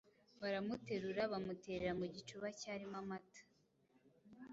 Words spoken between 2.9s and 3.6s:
amata